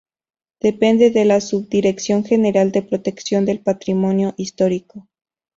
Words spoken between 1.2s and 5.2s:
la Subdirección General de Protección del Patrimonio Histórico.